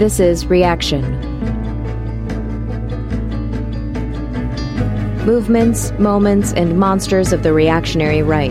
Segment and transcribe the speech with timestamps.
[0.00, 1.02] This is Reaction.
[5.26, 8.50] Movements, moments, and monsters of the reactionary right.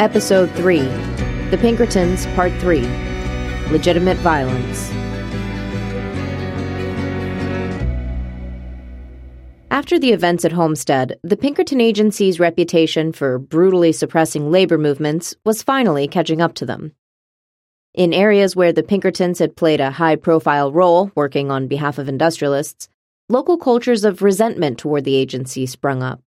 [0.00, 0.78] Episode 3
[1.50, 2.80] The Pinkertons, Part 3
[3.70, 4.97] Legitimate Violence.
[9.88, 15.62] After the events at Homestead, the Pinkerton Agency's reputation for brutally suppressing labor movements was
[15.62, 16.92] finally catching up to them.
[17.94, 22.06] In areas where the Pinkertons had played a high profile role working on behalf of
[22.06, 22.90] industrialists,
[23.30, 26.20] local cultures of resentment toward the agency sprung up.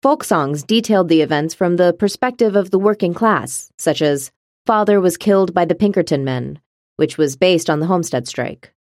[0.00, 4.30] Folk songs detailed the events from the perspective of the working class, such as
[4.64, 6.60] Father was killed by the Pinkerton men,
[6.98, 8.72] which was based on the Homestead strike.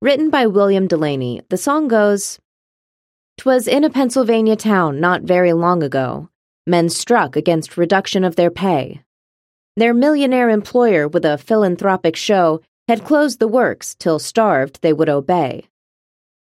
[0.00, 2.38] Written by William Delaney, the song goes,
[3.38, 6.28] "'Twas in a Pennsylvania town not very long ago.
[6.66, 9.02] Men struck against reduction of their pay.
[9.76, 15.08] Their millionaire employer with a philanthropic show had closed the works till starved they would
[15.08, 15.68] obey.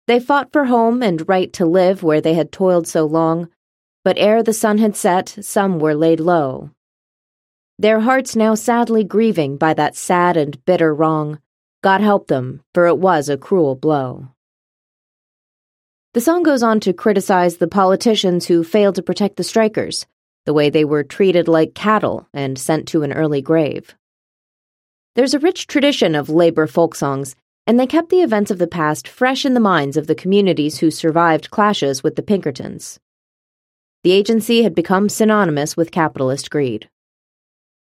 [0.08, 3.48] They fought for home and right to live where they had toiled so long,
[4.04, 6.70] but ere the sun had set, some were laid low.
[7.78, 11.38] Their hearts now sadly grieving by that sad and bitter wrong,
[11.82, 14.28] God help them, for it was a cruel blow.
[16.14, 20.06] The song goes on to criticize the politicians who failed to protect the strikers,
[20.44, 23.94] the way they were treated like cattle and sent to an early grave.
[25.14, 27.34] There's a rich tradition of labor folk songs,
[27.66, 30.78] and they kept the events of the past fresh in the minds of the communities
[30.78, 32.98] who survived clashes with the Pinkertons
[34.02, 36.88] the agency had become synonymous with capitalist greed.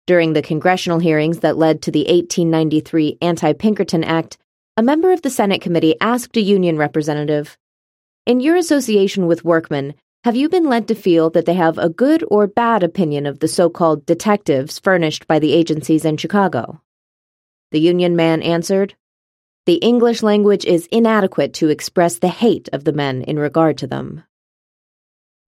[0.07, 4.37] During the congressional hearings that led to the 1893 Anti Pinkerton Act,
[4.77, 7.57] a member of the Senate committee asked a union representative
[8.25, 11.89] In your association with workmen, have you been led to feel that they have a
[11.89, 16.81] good or bad opinion of the so called detectives furnished by the agencies in Chicago?
[17.73, 18.95] The union man answered,
[19.67, 23.89] The English language is inadequate to express the hate of the men in regard to
[23.89, 24.23] them.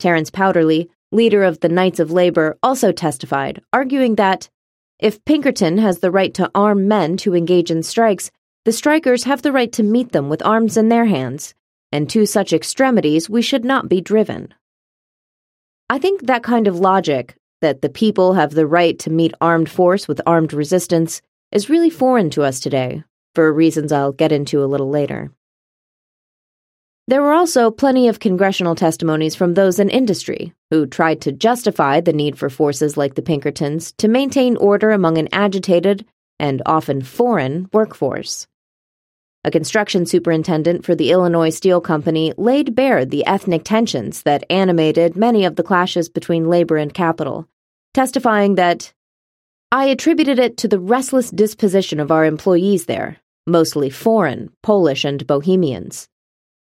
[0.00, 4.50] Terence Powderly, leader of the Knights of Labor, also testified, arguing that
[4.98, 8.32] if Pinkerton has the right to arm men to engage in strikes,
[8.64, 11.54] the strikers have the right to meet them with arms in their hands,
[11.94, 14.52] and to such extremities we should not be driven.
[15.88, 19.70] I think that kind of logic, that the people have the right to meet armed
[19.70, 21.22] force with armed resistance,
[21.52, 23.04] is really foreign to us today,
[23.36, 25.30] for reasons I'll get into a little later.
[27.06, 32.00] There were also plenty of congressional testimonies from those in industry who tried to justify
[32.00, 36.04] the need for forces like the Pinkertons to maintain order among an agitated
[36.40, 38.48] and often foreign workforce.
[39.46, 45.16] A construction superintendent for the Illinois Steel Company laid bare the ethnic tensions that animated
[45.16, 47.46] many of the clashes between labor and capital,
[47.92, 48.94] testifying that
[49.70, 55.26] I attributed it to the restless disposition of our employees there, mostly foreign, Polish, and
[55.26, 56.08] Bohemians.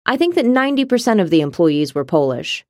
[0.04, 2.66] I think that 90% of the employees were Polish.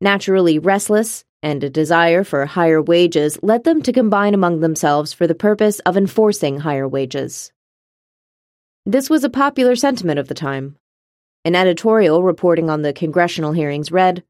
[0.00, 5.26] Naturally restless and a desire for higher wages led them to combine among themselves for
[5.26, 7.50] the purpose of enforcing higher wages.
[8.86, 10.76] This was a popular sentiment of the time.
[11.44, 14.24] An editorial reporting on the congressional hearings read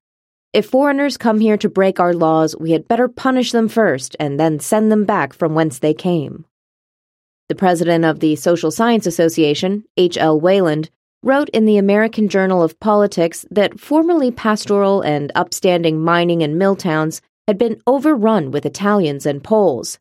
[0.53, 4.41] If foreigners come here to break our laws, we had better punish them first and
[4.41, 6.47] then send them back from whence they came.
[7.49, 10.19] The president of the Social Science Association, H.
[10.19, 10.41] L.
[10.41, 10.91] Wayland,
[11.23, 16.75] wrote in the American Journal of Politics that formerly pastoral and upstanding mining and mill
[16.75, 20.01] towns had been overrun with Italians and Poles,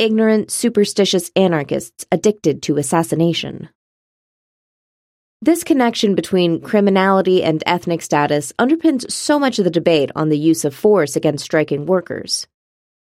[0.00, 3.68] ignorant, superstitious anarchists addicted to assassination.
[5.42, 10.38] This connection between criminality and ethnic status underpins so much of the debate on the
[10.38, 12.46] use of force against striking workers.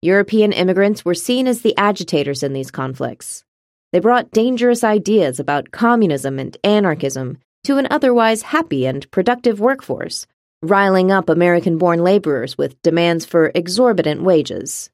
[0.03, 3.43] European immigrants were seen as the agitators in these conflicts.
[3.91, 10.27] They brought dangerous ideas about communism and anarchism to an otherwise happy and productive workforce,
[10.61, 14.90] riling up American born laborers with demands for exorbitant wages.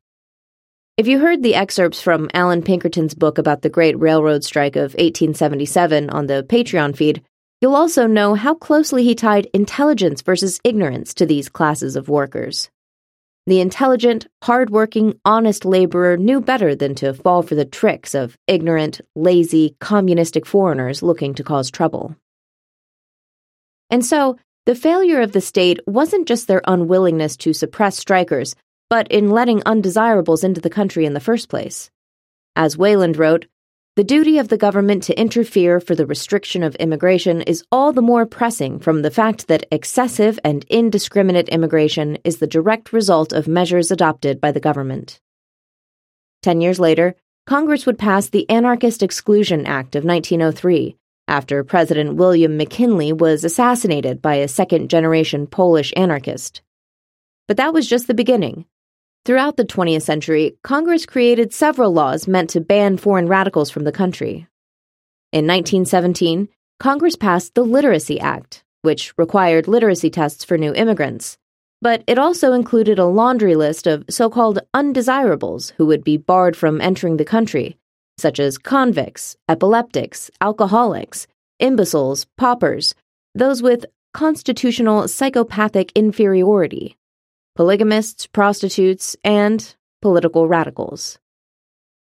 [0.98, 4.96] If you heard the excerpts from Allan Pinkerton's book about the Great Railroad Strike of
[4.96, 7.22] 1877 on the Patreon feed,
[7.62, 12.72] you'll also know how closely he tied intelligence versus ignorance to these classes of workers.
[13.46, 19.00] The intelligent, hard-working, honest laborer knew better than to fall for the tricks of ignorant,
[19.16, 22.16] lazy, communistic foreigners looking to cause trouble.
[23.92, 28.56] And so, the failure of the state wasn't just their unwillingness to suppress strikers,
[28.90, 31.90] but in letting undesirables into the country in the first place.
[32.56, 33.46] As Wayland wrote,
[33.98, 38.02] the duty of the government to interfere for the restriction of immigration is all the
[38.02, 43.48] more pressing from the fact that excessive and indiscriminate immigration is the direct result of
[43.48, 45.20] measures adopted by the government.
[46.44, 47.16] Ten years later,
[47.48, 50.96] Congress would pass the Anarchist Exclusion Act of 1903
[51.28, 56.62] after President William McKinley was assassinated by a second generation Polish anarchist.
[57.48, 58.66] But that was just the beginning.
[59.26, 63.92] Throughout the 20th century, Congress created several laws meant to ban foreign radicals from the
[63.92, 64.48] country.
[65.34, 66.48] In 1917,
[66.80, 71.38] Congress passed the Literacy Act, which required literacy tests for new immigrants
[71.82, 76.56] but it also included a laundry list of so called undesirables who would be barred
[76.56, 77.78] from entering the country,
[78.18, 81.28] such as convicts, epileptics, alcoholics,
[81.60, 82.96] imbeciles, paupers,
[83.36, 86.98] those with constitutional psychopathic inferiority,
[87.58, 91.18] polygamists, prostitutes, and political radicals.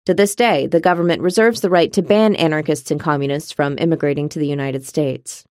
[0.05, 4.29] To this day, the government reserves the right to ban anarchists and communists from immigrating
[4.29, 5.47] to the United States.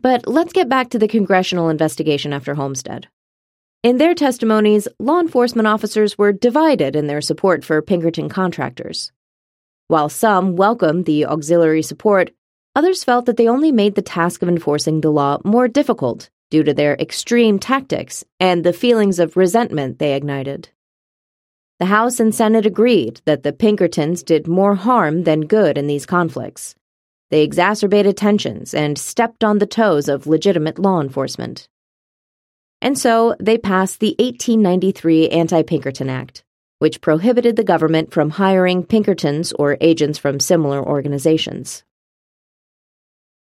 [0.00, 3.08] But let's get back to the congressional investigation after Homestead.
[3.82, 9.12] In their testimonies, law enforcement officers were divided in their support for Pinkerton contractors.
[9.88, 12.30] While some welcomed the auxiliary support,
[12.74, 16.62] others felt that they only made the task of enforcing the law more difficult due
[16.62, 20.68] to their extreme tactics and the feelings of resentment they ignited.
[21.78, 26.06] The House and Senate agreed that the Pinkertons did more harm than good in these
[26.06, 26.74] conflicts,
[27.30, 31.68] they exacerbated tensions and stepped on the toes of legitimate law enforcement.
[32.80, 36.44] And so they passed the 1893 Anti Pinkerton Act,
[36.78, 41.82] which prohibited the government from hiring Pinkertons or agents from similar organizations.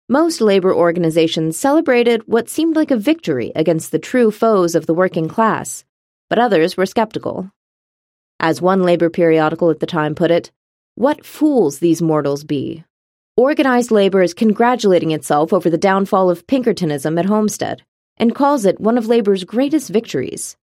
[0.10, 4.94] Most labor organizations celebrated what seemed like a victory against the true foes of the
[4.94, 5.86] working class,
[6.30, 7.52] but others were skeptical.
[8.40, 10.52] As one labor periodical at the time put it,
[10.96, 12.84] what fools these mortals be,
[13.40, 17.84] Organized labor is congratulating itself over the downfall of Pinkertonism at Homestead
[18.18, 20.58] and calls it one of labor's greatest victories.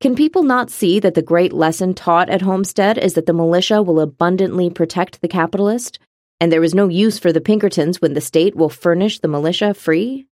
[0.00, 3.82] Can people not see that the great lesson taught at Homestead is that the militia
[3.82, 5.98] will abundantly protect the capitalist,
[6.40, 9.74] and there is no use for the Pinkertons when the state will furnish the militia
[9.74, 10.26] free?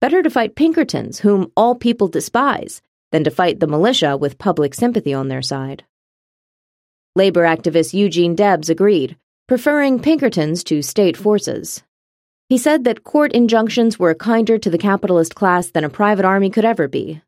[0.00, 4.74] Better to fight Pinkertons, whom all people despise, than to fight the militia with public
[4.74, 5.84] sympathy on their side.
[7.16, 9.16] Labor activist Eugene Debs agreed,
[9.46, 11.82] preferring Pinkertons to state forces.
[12.48, 16.50] He said that court injunctions were kinder to the capitalist class than a private army
[16.50, 17.22] could ever be,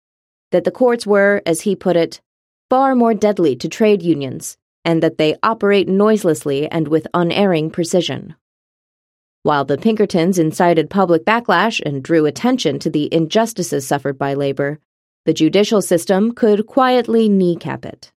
[0.53, 2.21] that the courts were, as he put it,
[2.69, 8.37] far more deadly to trade unions, and that they operate noiselessly and with unerring precision.
[9.43, 14.79] While the Pinkertons incited public backlash and drew attention to the injustices suffered by labor,
[15.25, 18.13] the judicial system could quietly kneecap it.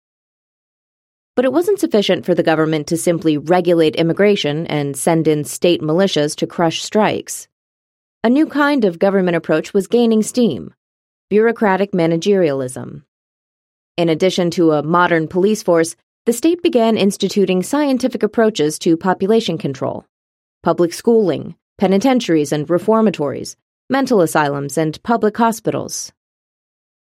[1.37, 5.81] But it wasn't sufficient for the government to simply regulate immigration and send in state
[5.81, 7.49] militias to crush strikes.
[8.23, 10.75] A new kind of government approach was gaining steam
[11.31, 13.03] bureaucratic managerialism.
[13.99, 15.94] In addition to a modern police force,
[16.28, 20.04] the state began instituting scientific approaches to population control
[20.62, 23.56] public schooling, penitentiaries and reformatories,
[23.88, 26.12] mental asylums, and public hospitals.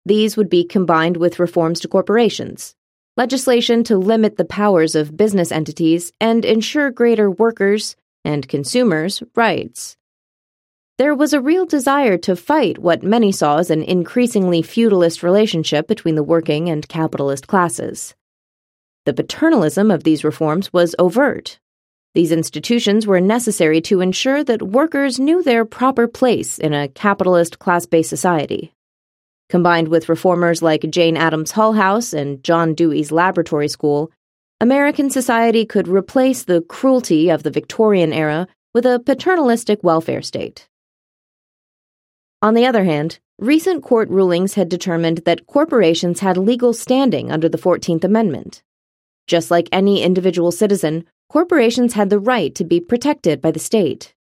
[0.04, 2.74] These would be combined with reforms to corporations,
[3.16, 7.96] legislation to limit the powers of business entities and ensure greater workers'
[8.26, 9.96] and consumers' rights.
[10.98, 15.88] There was a real desire to fight what many saw as an increasingly feudalist relationship
[15.88, 18.14] between the working and capitalist classes.
[19.06, 21.58] The paternalism of these reforms was overt.
[22.14, 27.58] These institutions were necessary to ensure that workers knew their proper place in a capitalist
[27.58, 28.72] class based society.
[29.50, 34.10] Combined with reformers like Jane Addams Hull House and John Dewey's Laboratory School,
[34.58, 40.66] American society could replace the cruelty of the Victorian era with a paternalistic welfare state.
[42.40, 47.50] On the other hand, recent court rulings had determined that corporations had legal standing under
[47.50, 48.62] the 14th Amendment.
[49.26, 54.14] Just like any individual citizen, corporations had the right to be protected by the state.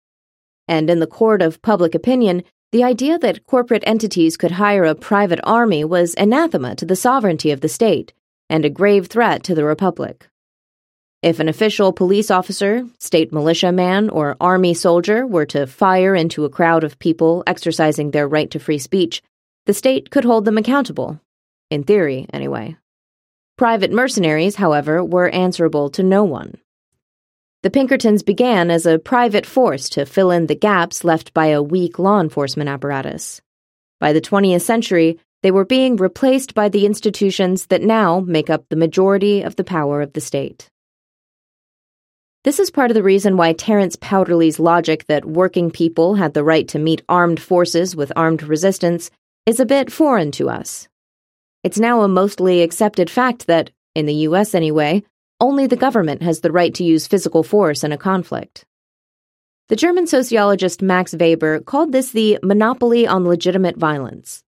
[0.67, 4.95] And in the court of public opinion, the idea that corporate entities could hire a
[4.95, 8.13] private army was anathema to the sovereignty of the state
[8.49, 10.27] and a grave threat to the republic.
[11.21, 16.43] If an official police officer, state militia man, or army soldier were to fire into
[16.45, 19.21] a crowd of people exercising their right to free speech,
[19.65, 21.21] the state could hold them accountable.
[21.69, 22.75] In theory, anyway.
[23.55, 26.55] Private mercenaries, however, were answerable to no one.
[27.61, 31.61] The Pinkertons began as a private force to fill in the gaps left by a
[31.61, 33.41] weak law enforcement apparatus.
[33.99, 38.65] By the 20th century, they were being replaced by the institutions that now make up
[38.69, 40.69] the majority of the power of the state.
[42.43, 46.43] This is part of the reason why Terence Powderly's logic that working people had the
[46.43, 49.11] right to meet armed forces with armed resistance
[49.45, 50.87] is a bit foreign to us.
[51.63, 55.03] It's now a mostly accepted fact that In the US, anyway,
[55.39, 58.65] only the government has the right to use physical force in a conflict.
[59.69, 64.43] The German sociologist Max Weber called this the monopoly on legitimate violence.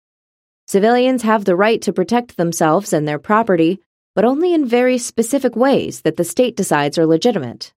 [0.66, 3.80] Civilians have the right to protect themselves and their property,
[4.14, 7.72] but only in very specific ways that the state decides are legitimate.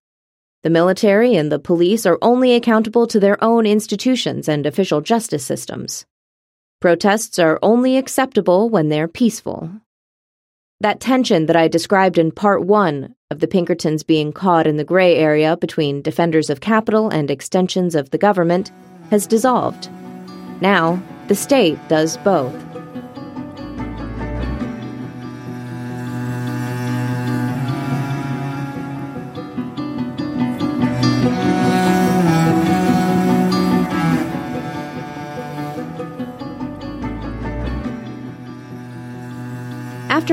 [0.63, 5.45] The military and the police are only accountable to their own institutions and official justice
[5.45, 6.05] systems.
[6.83, 9.71] Protests are only acceptable when they're peaceful.
[10.81, 14.83] That tension that I described in part one of the Pinkertons being caught in the
[14.83, 18.69] gray area between defenders of capital and extensions of the government
[19.11, 19.87] has dissolved.
[20.59, 22.53] Now, the state does both.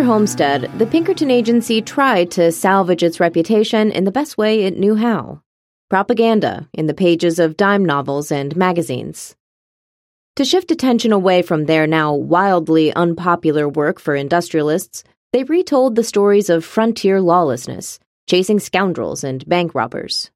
[0.01, 4.79] After Homestead, the Pinkerton Agency tried to salvage its reputation in the best way it
[4.79, 5.43] knew how
[5.91, 9.37] propaganda in the pages of dime novels and magazines.
[10.37, 15.05] To shift attention away from their now wildly unpopular work for industrialists,
[15.35, 20.31] they retold the stories of frontier lawlessness, chasing scoundrels and bank robbers.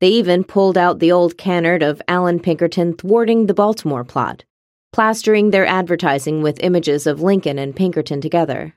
[0.00, 4.44] They even pulled out the old canard of Allan Pinkerton thwarting the Baltimore plot,
[4.92, 8.74] plastering their advertising with images of Lincoln and Pinkerton together.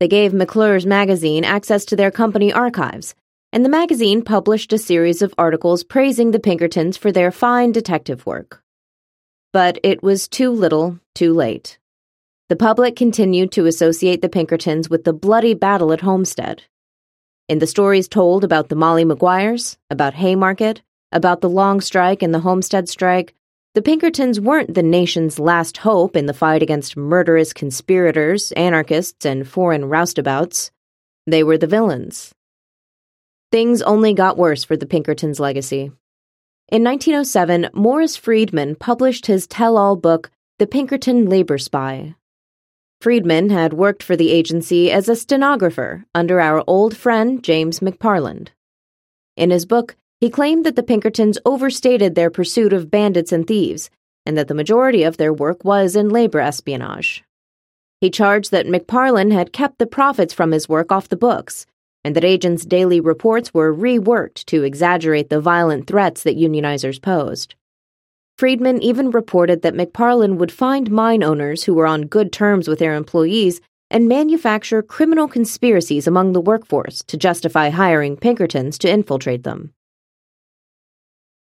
[0.00, 3.14] They gave McClure's magazine access to their company archives,
[3.52, 8.24] and the magazine published a series of articles praising the Pinkertons for their fine detective
[8.24, 8.62] work.
[9.52, 11.78] But it was too little, too late.
[12.48, 16.62] The public continued to associate the Pinkertons with the bloody battle at Homestead.
[17.50, 20.80] In the stories told about the Molly Maguires, about Haymarket,
[21.12, 23.34] about the long strike and the Homestead strike,
[23.74, 29.46] the Pinkertons weren't the nation's last hope in the fight against murderous conspirators, anarchists, and
[29.46, 30.72] foreign roustabouts.
[31.26, 32.34] They were the villains.
[33.52, 35.92] Things only got worse for the Pinkertons' legacy.
[36.72, 42.16] In 1907, Morris Friedman published his tell all book, The Pinkerton Labor Spy.
[43.00, 48.48] Friedman had worked for the agency as a stenographer under our old friend James McParland.
[49.36, 53.88] In his book, he claimed that the Pinkertons overstated their pursuit of bandits and thieves,
[54.26, 57.24] and that the majority of their work was in labor espionage.
[58.00, 61.66] He charged that McParland had kept the profits from his work off the books,
[62.04, 67.54] and that agents' daily reports were reworked to exaggerate the violent threats that unionizers posed.
[68.38, 72.78] Friedman even reported that McParland would find mine owners who were on good terms with
[72.78, 73.60] their employees
[73.90, 79.74] and manufacture criminal conspiracies among the workforce to justify hiring Pinkertons to infiltrate them.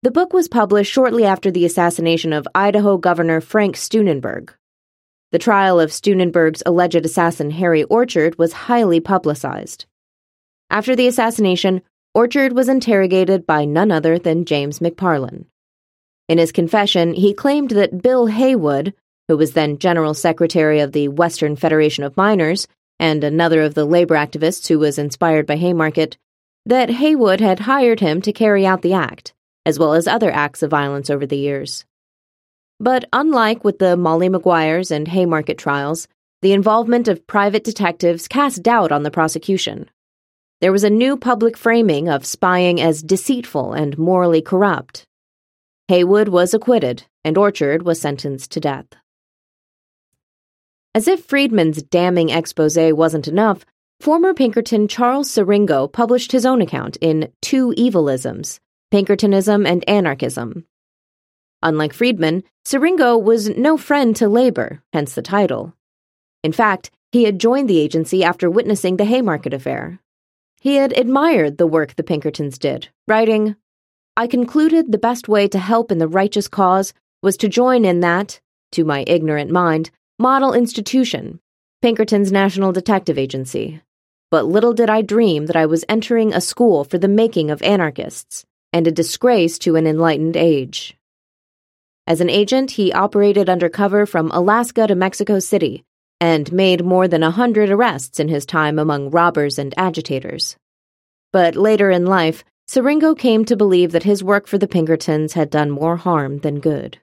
[0.04, 4.50] The book was published shortly after the assassination of Idaho Governor Frank Steunenberg.
[5.32, 9.86] The trial of Steunenberg's alleged assassin Harry Orchard was highly publicized.
[10.70, 11.84] After the assassination,
[12.14, 15.46] Orchard was interrogated by none other than James McParland.
[16.28, 18.94] In his confession, he claimed that Bill Haywood,
[19.30, 22.68] who was then General Secretary of the Western Federation of Miners
[23.00, 26.18] and another of the labor activists who was inspired by Haymarket,
[26.66, 29.34] that Haywood had hired him to carry out the act
[29.66, 31.86] as well as other acts of violence over the years.
[32.80, 36.08] But unlike with the Molly Maguires and Haymarket trials,
[36.42, 39.90] the involvement of private detectives cast doubt on the prosecution.
[40.60, 45.06] There was a new public framing of spying as deceitful and morally corrupt.
[45.88, 48.88] Haywood was acquitted, and Orchard was sentenced to death.
[50.96, 53.66] As if Friedman's damning expose wasn't enough,
[54.00, 58.60] former Pinkerton Charles Siringo published his own account in Two Evilisms,
[58.94, 60.68] Pinkertonism, and anarchism.
[61.64, 65.74] Unlike Friedman, Siringo was no friend to labor, hence the title.
[66.44, 70.00] In fact, he had joined the agency after witnessing the Haymarket affair.
[70.62, 73.56] He had admired the work the Pinkertons did, writing,
[74.16, 78.02] I concluded the best way to help in the righteous cause was to join in
[78.02, 78.42] that,
[78.74, 81.40] to my ignorant mind, model institution,
[81.82, 83.82] Pinkerton's National Detective Agency.
[84.30, 87.64] But little did I dream that I was entering a school for the making of
[87.64, 90.98] anarchists, and a disgrace to an enlightened age.
[92.06, 95.86] As an agent, he operated undercover from Alaska to Mexico City
[96.20, 100.58] and made more than a hundred arrests in his time among robbers and agitators.
[101.32, 105.50] But later in life, Siringo came to believe that his work for the Pinkertons had
[105.50, 106.98] done more harm than good.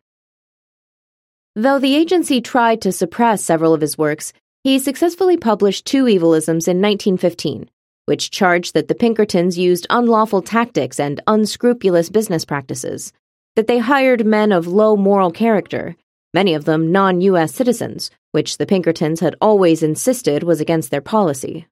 [1.55, 4.33] Though the agency tried to suppress several of his works,
[4.65, 7.69] he successfully published two evilisms in 1915,
[8.11, 13.13] which charged that the Pinkertons used unlawful tactics and unscrupulous business practices,
[13.55, 15.95] that they hired men of low moral character,
[16.35, 17.55] many of them non U.S.
[17.55, 21.69] citizens, which the Pinkertons had always insisted was against their policy.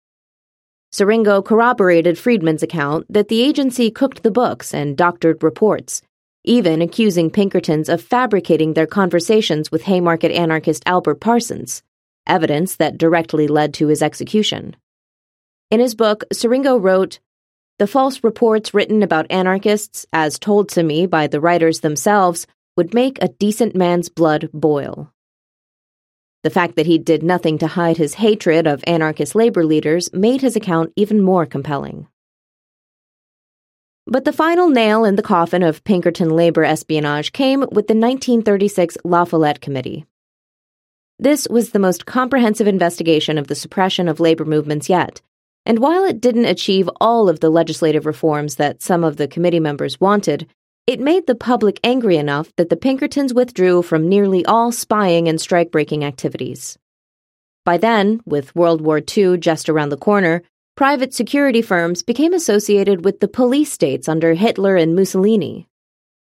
[0.92, 6.02] Siringo corroborated Friedman's account that the agency cooked the books and doctored reports,
[6.44, 11.82] even accusing Pinkertons of fabricating their conversations with Haymarket anarchist Albert Parsons,
[12.28, 14.76] evidence that directly led to his execution.
[15.70, 17.20] In his book, Siringo wrote,
[17.78, 22.46] The false reports written about anarchists, as told to me by the writers themselves,
[22.76, 25.12] would make a decent man's blood boil.
[26.42, 30.40] The fact that he did nothing to hide his hatred of anarchist labor leaders made
[30.40, 32.06] his account even more compelling.
[34.06, 38.96] But the final nail in the coffin of Pinkerton labor espionage came with the 1936
[39.04, 40.06] La Follette Committee.
[41.18, 45.20] This was the most comprehensive investigation of the suppression of labor movements yet,
[45.68, 49.60] and while it didn't achieve all of the legislative reforms that some of the committee
[49.60, 50.48] members wanted,
[50.86, 55.38] it made the public angry enough that the Pinkertons withdrew from nearly all spying and
[55.38, 56.78] strike breaking activities.
[57.66, 60.42] By then, with World War II just around the corner,
[60.74, 65.68] private security firms became associated with the police states under Hitler and Mussolini.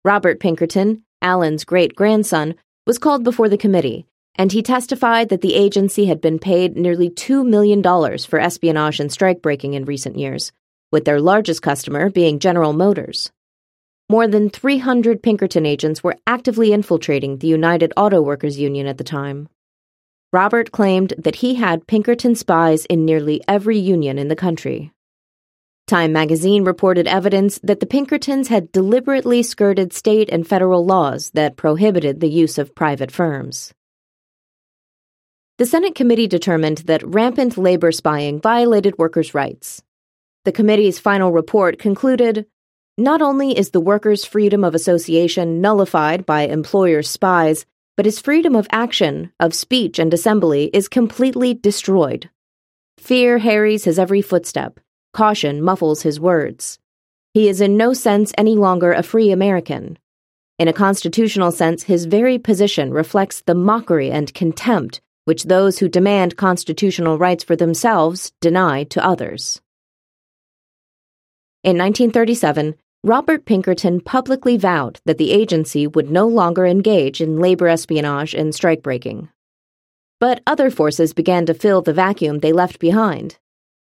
[0.05, 2.55] Robert Pinkerton, Allan's great grandson,
[2.87, 4.05] was called before the committee,
[4.37, 7.83] and he testified that the agency had been paid nearly $2 million
[8.19, 10.53] for espionage and strike breaking in recent years,
[10.91, 13.31] with their largest customer being General Motors
[14.13, 19.05] more than 300 Pinkerton agents were actively infiltrating the United Auto Workers Union at the
[19.05, 19.49] time.
[20.35, 24.93] Robert claimed that he had Pinkerton spies in nearly every union in the country.
[25.87, 31.57] Time magazine reported evidence that the Pinkertons had deliberately skirted state and federal laws that
[31.57, 33.73] prohibited the use of private firms.
[35.63, 39.81] The Senate committee determined that rampant labor spying violated workers' rights.
[40.45, 42.47] The committee's final report concluded
[42.99, 47.65] not only is the workers' freedom of association nullified by employer spies,
[47.97, 52.29] but his freedom of action, of speech, and assembly is completely destroyed.
[52.99, 54.81] Fear harries his every footstep,
[55.15, 56.81] caution muffles his words.
[57.35, 59.97] He is in no sense any longer a free American.
[60.59, 65.89] In a constitutional sense, his very position reflects the mockery and contempt which those who
[65.89, 69.61] demand constitutional rights for themselves deny to others.
[71.65, 77.69] In 1937, Robert Pinkerton publicly vowed that the agency would no longer engage in labor
[77.69, 79.29] espionage and strikebreaking.
[80.21, 83.39] But other forces began to fill the vacuum they left behind.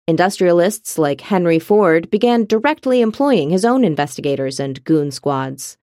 [0.07, 5.77] Industrialists like Henry Ford began directly employing his own investigators and goon squads.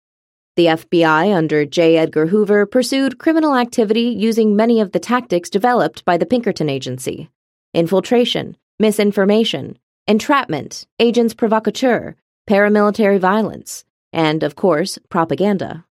[0.56, 1.98] The FBI under J.
[1.98, 7.32] Edgar Hoover pursued criminal activity using many of the tactics developed by the Pinkerton Agency
[7.74, 12.16] infiltration, misinformation, entrapment, agents provocateur,
[12.48, 15.86] paramilitary violence, and, of course, propaganda.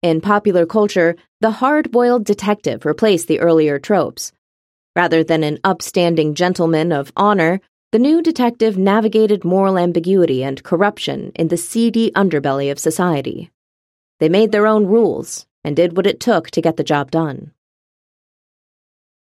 [0.00, 4.32] In popular culture, the hard boiled detective replaced the earlier tropes.
[4.96, 7.60] Rather than an upstanding gentleman of honor,
[7.92, 13.50] the new detective navigated moral ambiguity and corruption in the seedy underbelly of society.
[14.20, 17.52] They made their own rules and did what it took to get the job done.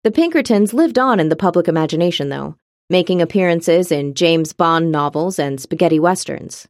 [0.05, 2.57] The Pinkertons lived on in the public imagination, though,
[2.88, 6.68] making appearances in James Bond novels and spaghetti westerns.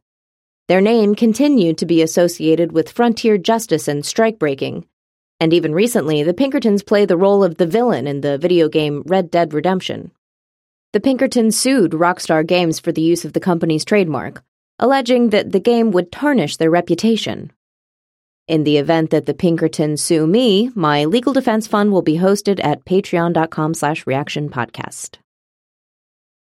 [0.67, 4.85] Their name continued to be associated with frontier justice and strikebreaking,
[5.39, 9.03] and even recently, the Pinkertons play the role of the villain in the video game
[9.05, 10.11] Red Dead Redemption.
[10.93, 14.43] The Pinkertons sued Rockstar Games for the use of the company's trademark,
[14.79, 17.51] alleging that the game would tarnish their reputation.
[18.47, 22.63] In the event that the Pinkertons sue me, my legal defense fund will be hosted
[22.63, 25.17] at patreon.com slash reaction podcast.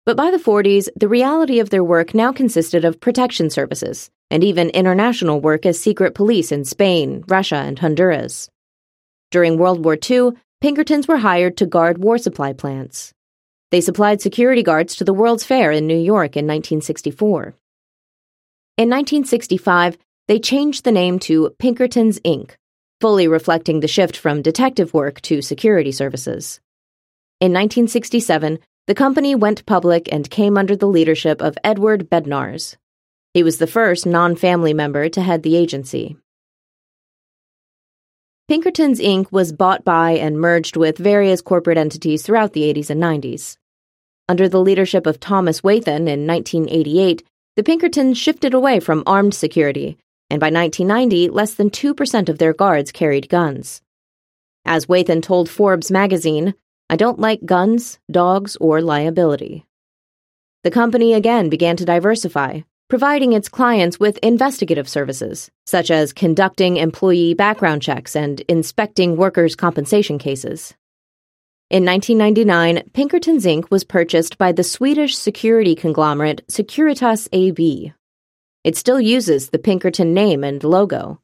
[0.04, 4.44] But by the 40s, the reality of their work now consisted of protection services, and
[4.44, 8.50] even international work as secret police in Spain, Russia, and Honduras.
[9.30, 13.14] During World War II, Pinkertons were hired to guard war supply plants.
[13.70, 17.56] They supplied security guards to the World's Fair in New York in 1964.
[18.78, 22.52] In 1965, they changed the name to Pinkertons Inc.,
[23.00, 26.60] fully reflecting the shift from detective work to security services.
[27.40, 32.76] In 1967, the company went public and came under the leadership of Edward Bednarz.
[33.34, 36.18] He was the first non family member to head the agency.
[38.48, 39.32] Pinkerton's Inc.
[39.32, 43.58] was bought by and merged with various corporate entities throughout the 80s and 90s.
[44.28, 47.24] Under the leadership of Thomas Wathen in 1988,
[47.56, 49.98] the Pinkertons shifted away from armed security,
[50.32, 53.82] and by 1990, less than 2% of their guards carried guns.
[54.64, 56.54] As Wathen told Forbes magazine,
[56.90, 59.66] I don't like guns, dogs, or liability.
[60.64, 66.78] The company again began to diversify, providing its clients with investigative services, such as conducting
[66.78, 70.74] employee background checks and inspecting workers' compensation cases.
[71.70, 73.70] In 1999, Pinkerton's Inc.
[73.70, 77.94] was purchased by the Swedish security conglomerate Securitas AB.
[78.64, 81.20] It still uses the Pinkerton name and logo,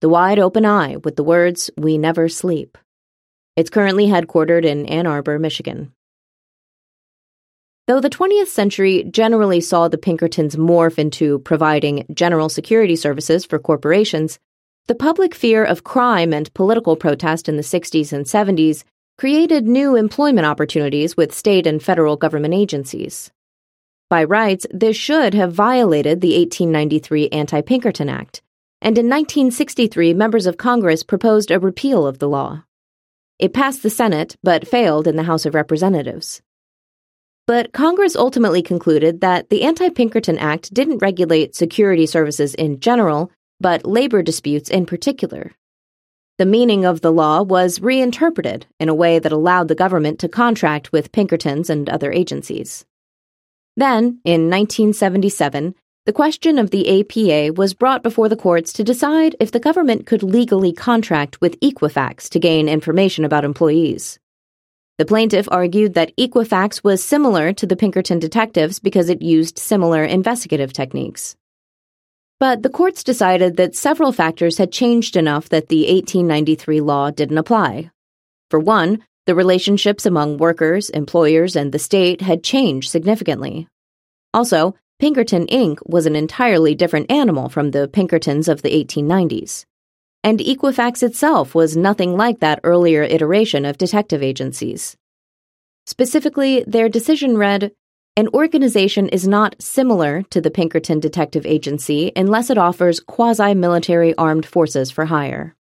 [0.00, 2.78] the wide open eye with the words, We never sleep.
[3.56, 5.92] It's currently headquartered in Ann Arbor, Michigan.
[7.88, 13.58] Though the 20th century generally saw the Pinkertons morph into providing general security services for
[13.58, 14.38] corporations,
[14.86, 18.84] the public fear of crime and political protest in the 60s and 70s
[19.18, 23.30] created new employment opportunities with state and federal government agencies.
[24.10, 28.40] By rights, this should have violated the 1893 Anti Pinkerton Act,
[28.80, 32.64] and in 1963, members of Congress proposed a repeal of the law.
[33.38, 36.40] It passed the Senate, but failed in the House of Representatives.
[37.46, 43.30] But Congress ultimately concluded that the Anti Pinkerton Act didn't regulate security services in general,
[43.60, 45.52] but labor disputes in particular.
[46.38, 50.28] The meaning of the law was reinterpreted in a way that allowed the government to
[50.30, 52.86] contract with Pinkertons and other agencies.
[53.78, 55.72] Then, in 1977,
[56.04, 60.04] the question of the APA was brought before the courts to decide if the government
[60.04, 64.18] could legally contract with Equifax to gain information about employees.
[64.96, 70.02] The plaintiff argued that Equifax was similar to the Pinkerton detectives because it used similar
[70.02, 71.36] investigative techniques.
[72.40, 77.38] But the courts decided that several factors had changed enough that the 1893 law didn't
[77.38, 77.92] apply.
[78.50, 83.68] For one, the relationships among workers, employers, and the state had changed significantly.
[84.32, 85.80] Also, Pinkerton Inc.
[85.84, 89.66] was an entirely different animal from the Pinkertons of the 1890s.
[90.24, 94.96] And Equifax itself was nothing like that earlier iteration of detective agencies.
[95.84, 97.72] Specifically, their decision read
[98.16, 104.14] an organization is not similar to the Pinkerton Detective Agency unless it offers quasi military
[104.14, 105.54] armed forces for hire.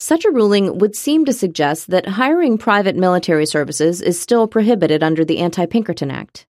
[0.00, 5.02] Such a ruling would seem to suggest that hiring private military services is still prohibited
[5.02, 6.46] under the Anti Pinkerton Act.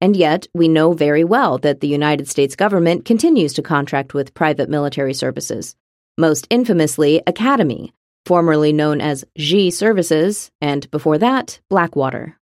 [0.00, 4.34] And yet, we know very well that the United States government continues to contract with
[4.34, 5.74] private military services,
[6.16, 7.92] most infamously Academi,
[8.24, 12.38] formerly known as Xe Services, and before that, Blackwater.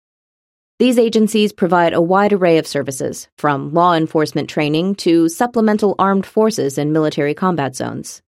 [0.79, 6.25] These agencies provide a wide array of services, from law enforcement training to supplemental armed
[6.25, 8.21] forces in military combat zones.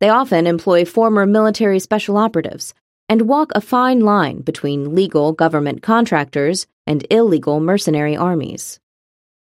[0.00, 2.74] They often employ former military special operatives
[3.08, 8.78] and walk a fine line between legal government contractors and illegal mercenary armies.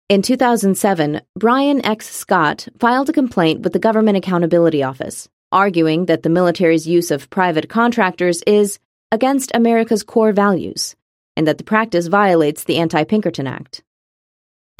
[0.08, 2.10] In 2007, Brian X.
[2.10, 7.30] Scott filed a complaint with the Government Accountability Office, arguing that the military's use of
[7.30, 8.80] private contractors is
[9.12, 10.96] against America's core values
[11.36, 13.84] and that the practice violates the Anti Pinkerton Act.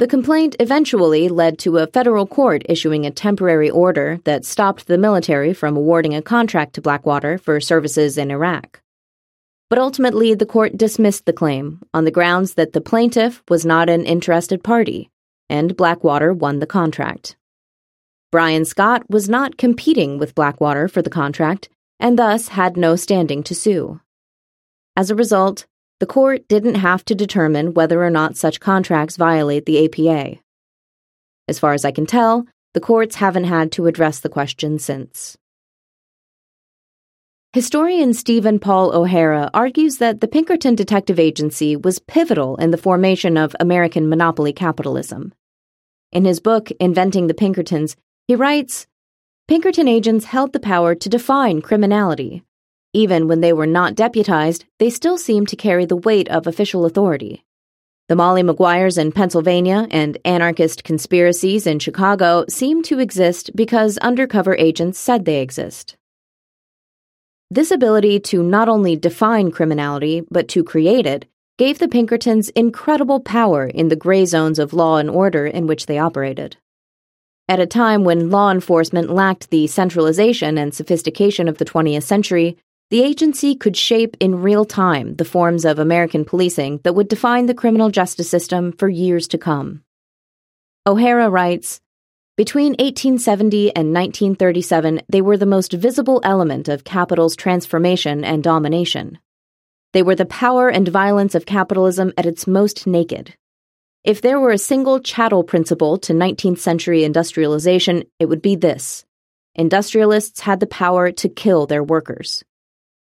[0.00, 4.96] The complaint eventually led to a federal court issuing a temporary order that stopped the
[4.96, 8.80] military from awarding a contract to Blackwater for services in Iraq.
[9.68, 13.90] But ultimately, the court dismissed the claim on the grounds that the plaintiff was not
[13.90, 15.10] an interested party,
[15.50, 17.36] and Blackwater won the contract.
[18.32, 23.42] Brian Scott was not competing with Blackwater for the contract, and thus had no standing
[23.42, 24.00] to sue.
[24.96, 25.66] As a result,
[26.00, 30.40] the court didn't have to determine whether or not such contracts violate the APA.
[31.46, 35.36] As far as I can tell, the courts haven't had to address the question since.
[37.52, 43.36] Historian Stephen Paul O'Hara argues that the Pinkerton Detective Agency was pivotal in the formation
[43.36, 45.34] of American monopoly capitalism.
[46.12, 48.86] In his book, Inventing the Pinkertons, he writes
[49.48, 52.44] Pinkerton agents held the power to define criminality,
[52.92, 56.84] even when they were not deputized, they still seemed to carry the weight of official
[56.84, 57.44] authority.
[58.08, 64.56] The Molly Maguires in Pennsylvania and anarchist conspiracies in Chicago seemed to exist because undercover
[64.56, 65.96] agents said they exist.
[67.52, 71.26] This ability to not only define criminality, but to create it,
[71.56, 75.86] gave the Pinkertons incredible power in the gray zones of law and order in which
[75.86, 76.56] they operated.
[77.48, 82.56] At a time when law enforcement lacked the centralization and sophistication of the 20th century,
[82.90, 87.46] the agency could shape in real time the forms of American policing that would define
[87.46, 89.84] the criminal justice system for years to come.
[90.84, 91.80] O'Hara writes
[92.36, 99.20] Between 1870 and 1937, they were the most visible element of capital's transformation and domination.
[99.92, 103.34] They were the power and violence of capitalism at its most naked.
[104.02, 109.04] If there were a single chattel principle to 19th century industrialization, it would be this
[109.54, 112.42] industrialists had the power to kill their workers.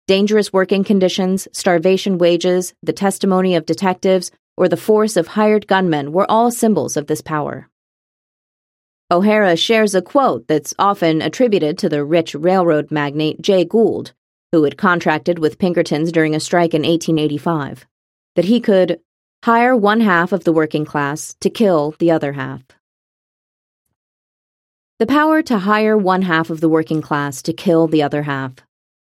[0.06, 6.12] Dangerous working conditions, starvation wages, the testimony of detectives, or the force of hired gunmen
[6.12, 7.70] were all symbols of this power.
[9.10, 14.12] O'Hara shares a quote that's often attributed to the rich railroad magnate Jay Gould,
[14.52, 17.86] who had contracted with Pinkertons during a strike in 1885,
[18.36, 19.00] that he could
[19.42, 22.60] hire one half of the working class to kill the other half.
[24.98, 28.56] The power to hire one half of the working class to kill the other half.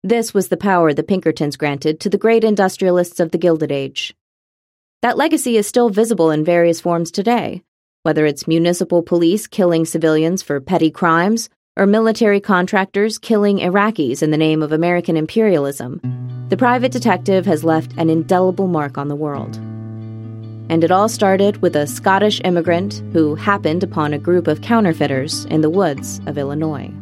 [0.06, 4.14] This was the power the Pinkertons granted to the great industrialists of the Gilded Age.
[5.00, 7.62] That legacy is still visible in various forms today,
[8.02, 14.30] whether it's municipal police killing civilians for petty crimes or military contractors killing Iraqis in
[14.30, 16.02] the name of American imperialism.
[16.50, 19.56] The private detective has left an indelible mark on the world.
[20.68, 25.46] And it all started with a Scottish immigrant who happened upon a group of counterfeiters
[25.46, 26.92] in the woods of Illinois.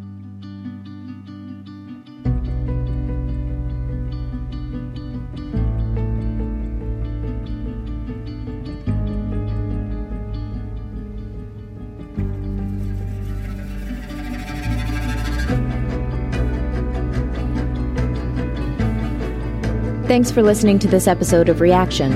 [20.13, 22.13] Thanks for listening to this episode of Reaction.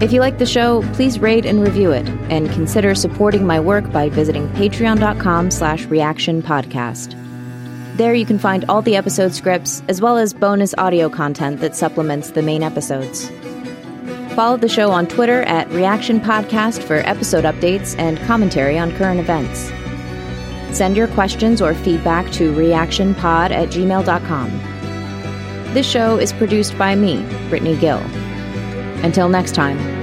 [0.00, 3.90] If you like the show, please rate and review it, and consider supporting my work
[3.90, 7.16] by visiting patreon.com slash reaction podcast.
[7.96, 11.74] There you can find all the episode scripts, as well as bonus audio content that
[11.74, 13.28] supplements the main episodes.
[14.36, 19.18] Follow the show on Twitter at Reaction Podcast for episode updates and commentary on current
[19.18, 19.72] events.
[20.72, 24.77] Send your questions or feedback to reactionpod at gmail.com.
[25.74, 27.98] This show is produced by me, Brittany Gill.
[29.02, 29.97] Until next time.